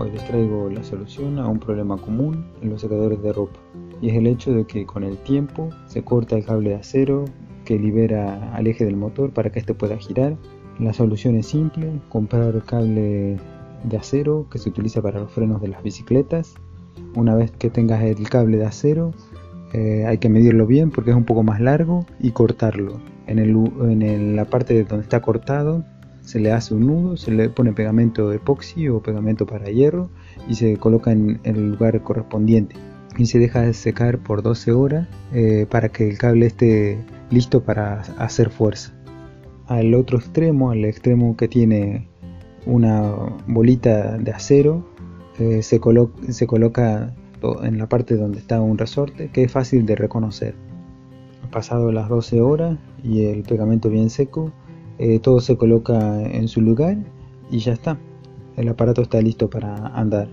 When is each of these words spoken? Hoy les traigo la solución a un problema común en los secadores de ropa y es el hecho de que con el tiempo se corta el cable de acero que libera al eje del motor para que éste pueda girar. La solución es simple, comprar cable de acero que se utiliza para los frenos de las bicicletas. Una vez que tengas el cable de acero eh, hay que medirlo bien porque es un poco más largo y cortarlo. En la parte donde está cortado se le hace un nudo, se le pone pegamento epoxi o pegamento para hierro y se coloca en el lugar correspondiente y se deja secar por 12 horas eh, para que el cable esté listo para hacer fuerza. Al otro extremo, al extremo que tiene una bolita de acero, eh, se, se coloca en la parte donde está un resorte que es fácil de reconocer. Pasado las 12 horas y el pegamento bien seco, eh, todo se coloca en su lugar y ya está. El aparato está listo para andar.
Hoy 0.00 0.10
les 0.12 0.24
traigo 0.24 0.70
la 0.70 0.82
solución 0.82 1.38
a 1.38 1.46
un 1.46 1.58
problema 1.58 1.98
común 1.98 2.46
en 2.62 2.70
los 2.70 2.80
secadores 2.80 3.22
de 3.22 3.34
ropa 3.34 3.60
y 4.00 4.08
es 4.08 4.16
el 4.16 4.26
hecho 4.28 4.50
de 4.50 4.64
que 4.64 4.86
con 4.86 5.04
el 5.04 5.18
tiempo 5.18 5.68
se 5.88 6.02
corta 6.02 6.38
el 6.38 6.44
cable 6.46 6.70
de 6.70 6.76
acero 6.76 7.26
que 7.66 7.78
libera 7.78 8.50
al 8.54 8.66
eje 8.66 8.86
del 8.86 8.96
motor 8.96 9.30
para 9.30 9.52
que 9.52 9.58
éste 9.58 9.74
pueda 9.74 9.98
girar. 9.98 10.38
La 10.78 10.94
solución 10.94 11.36
es 11.36 11.48
simple, 11.48 12.00
comprar 12.08 12.62
cable 12.64 13.36
de 13.84 13.96
acero 13.98 14.46
que 14.50 14.56
se 14.56 14.70
utiliza 14.70 15.02
para 15.02 15.20
los 15.20 15.30
frenos 15.32 15.60
de 15.60 15.68
las 15.68 15.82
bicicletas. 15.82 16.54
Una 17.14 17.34
vez 17.34 17.50
que 17.50 17.68
tengas 17.68 18.02
el 18.02 18.26
cable 18.30 18.56
de 18.56 18.64
acero 18.64 19.12
eh, 19.74 20.06
hay 20.08 20.16
que 20.16 20.30
medirlo 20.30 20.66
bien 20.66 20.90
porque 20.90 21.10
es 21.10 21.16
un 21.16 21.26
poco 21.26 21.42
más 21.42 21.60
largo 21.60 22.06
y 22.18 22.30
cortarlo. 22.30 22.98
En 23.26 24.34
la 24.34 24.46
parte 24.46 24.82
donde 24.82 25.02
está 25.02 25.20
cortado 25.20 25.84
se 26.22 26.40
le 26.40 26.52
hace 26.52 26.74
un 26.74 26.86
nudo, 26.86 27.16
se 27.16 27.30
le 27.30 27.48
pone 27.48 27.72
pegamento 27.72 28.32
epoxi 28.32 28.88
o 28.88 29.00
pegamento 29.00 29.46
para 29.46 29.70
hierro 29.70 30.10
y 30.48 30.54
se 30.54 30.76
coloca 30.76 31.12
en 31.12 31.40
el 31.44 31.72
lugar 31.72 32.02
correspondiente 32.02 32.76
y 33.18 33.26
se 33.26 33.38
deja 33.38 33.72
secar 33.72 34.18
por 34.18 34.42
12 34.42 34.72
horas 34.72 35.08
eh, 35.32 35.66
para 35.68 35.88
que 35.90 36.08
el 36.08 36.18
cable 36.18 36.46
esté 36.46 36.98
listo 37.30 37.62
para 37.62 38.00
hacer 38.18 38.50
fuerza. 38.50 38.92
Al 39.66 39.94
otro 39.94 40.18
extremo, 40.18 40.70
al 40.70 40.84
extremo 40.84 41.36
que 41.36 41.48
tiene 41.48 42.08
una 42.66 43.12
bolita 43.46 44.18
de 44.18 44.32
acero, 44.32 44.84
eh, 45.38 45.62
se, 45.62 45.80
se 46.30 46.46
coloca 46.46 47.14
en 47.62 47.78
la 47.78 47.88
parte 47.88 48.16
donde 48.16 48.38
está 48.38 48.60
un 48.60 48.78
resorte 48.78 49.30
que 49.32 49.44
es 49.44 49.52
fácil 49.52 49.86
de 49.86 49.96
reconocer. 49.96 50.54
Pasado 51.50 51.90
las 51.92 52.08
12 52.08 52.40
horas 52.40 52.78
y 53.02 53.24
el 53.24 53.42
pegamento 53.42 53.88
bien 53.90 54.10
seco, 54.10 54.52
eh, 55.02 55.18
todo 55.18 55.40
se 55.40 55.56
coloca 55.56 56.20
en 56.30 56.46
su 56.46 56.60
lugar 56.60 56.98
y 57.50 57.60
ya 57.60 57.72
está. 57.72 57.98
El 58.56 58.68
aparato 58.68 59.00
está 59.00 59.22
listo 59.22 59.48
para 59.48 59.86
andar. 59.96 60.28